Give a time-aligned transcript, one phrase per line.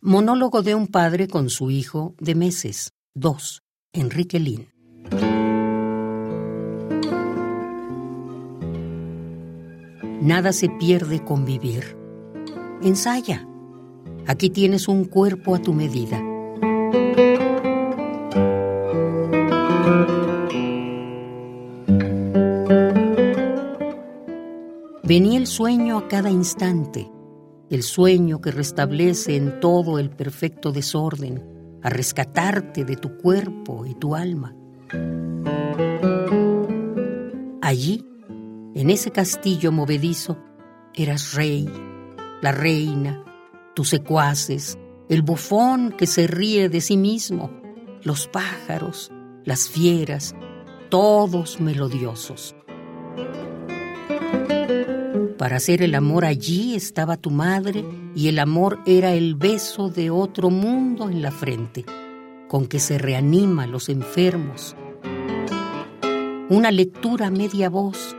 [0.00, 2.92] Monólogo de un padre con su hijo de meses.
[3.14, 3.64] 2.
[3.92, 4.68] Enrique Lin.
[10.22, 11.96] Nada se pierde con vivir.
[12.80, 13.44] Ensaya.
[14.28, 16.22] Aquí tienes un cuerpo a tu medida.
[25.02, 27.10] Venía el sueño a cada instante
[27.70, 33.94] el sueño que restablece en todo el perfecto desorden, a rescatarte de tu cuerpo y
[33.94, 34.54] tu alma.
[37.62, 38.04] Allí,
[38.74, 40.38] en ese castillo movedizo,
[40.94, 41.68] eras rey,
[42.40, 43.22] la reina,
[43.74, 47.50] tus secuaces, el bufón que se ríe de sí mismo,
[48.02, 49.10] los pájaros,
[49.44, 50.34] las fieras,
[50.88, 52.54] todos melodiosos.
[55.38, 57.84] Para hacer el amor allí estaba tu madre
[58.16, 61.86] y el amor era el beso de otro mundo en la frente,
[62.48, 64.74] con que se reanima a los enfermos.
[66.48, 68.16] Una lectura a media voz,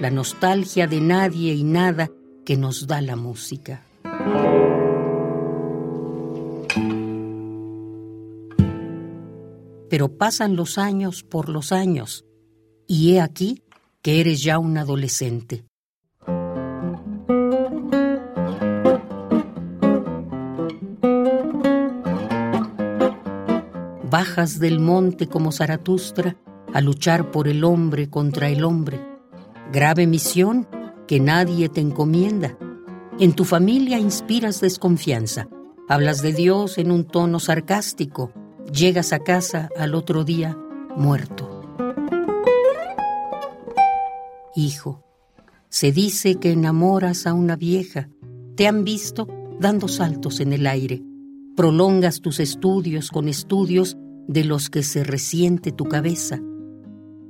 [0.00, 2.10] la nostalgia de nadie y nada
[2.46, 3.82] que nos da la música.
[9.90, 12.24] Pero pasan los años por los años,
[12.86, 13.62] y he aquí
[14.00, 15.66] que eres ya un adolescente.
[24.16, 26.38] Bajas del monte como Zaratustra
[26.72, 28.98] a luchar por el hombre contra el hombre.
[29.70, 30.66] Grave misión
[31.06, 32.56] que nadie te encomienda.
[33.20, 35.48] En tu familia inspiras desconfianza.
[35.86, 38.32] Hablas de Dios en un tono sarcástico.
[38.72, 40.56] Llegas a casa al otro día
[40.96, 41.76] muerto.
[44.54, 45.04] Hijo,
[45.68, 48.08] se dice que enamoras a una vieja.
[48.56, 49.28] Te han visto
[49.60, 51.02] dando saltos en el aire.
[51.54, 53.98] Prolongas tus estudios con estudios
[54.28, 56.40] de los que se resiente tu cabeza.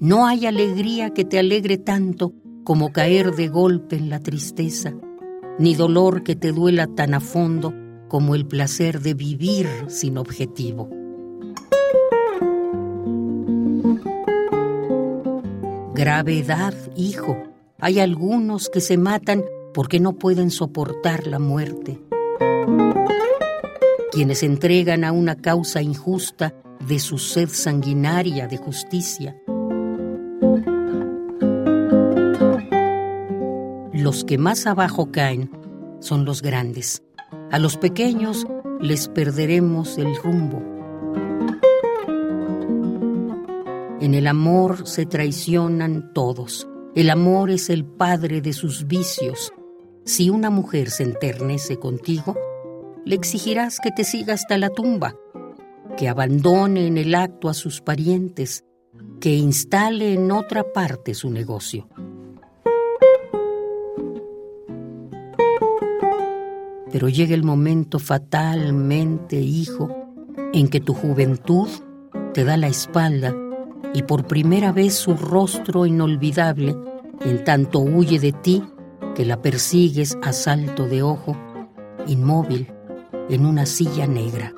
[0.00, 2.32] No hay alegría que te alegre tanto
[2.64, 4.94] como caer de golpe en la tristeza,
[5.58, 7.72] ni dolor que te duela tan a fondo
[8.08, 10.88] como el placer de vivir sin objetivo.
[15.94, 17.36] Gravedad, hijo.
[17.78, 22.00] Hay algunos que se matan porque no pueden soportar la muerte.
[24.10, 29.36] Quienes entregan a una causa injusta de su sed sanguinaria de justicia.
[33.92, 35.50] Los que más abajo caen
[36.00, 37.02] son los grandes.
[37.50, 38.46] A los pequeños
[38.80, 40.62] les perderemos el rumbo.
[44.00, 46.68] En el amor se traicionan todos.
[46.94, 49.52] El amor es el padre de sus vicios.
[50.04, 52.36] Si una mujer se enternece contigo,
[53.06, 55.16] le exigirás que te siga hasta la tumba
[55.96, 58.64] que abandone en el acto a sus parientes,
[59.20, 61.88] que instale en otra parte su negocio.
[66.90, 69.88] Pero llega el momento fatalmente, hijo,
[70.52, 71.68] en que tu juventud
[72.32, 73.34] te da la espalda
[73.92, 76.76] y por primera vez su rostro inolvidable,
[77.24, 78.62] en tanto huye de ti
[79.14, 81.36] que la persigues a salto de ojo,
[82.06, 82.72] inmóvil,
[83.28, 84.52] en una silla negra.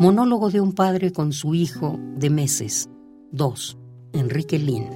[0.00, 2.88] Monólogo de un padre con su hijo de meses.
[3.32, 3.76] 2.
[4.14, 4.88] Enrique Lin.